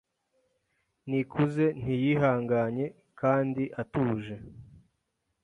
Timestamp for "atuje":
3.81-4.35